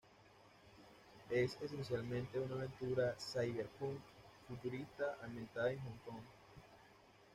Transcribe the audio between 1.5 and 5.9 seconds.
esencialmente una aventura cyberpunk futurista ambientada en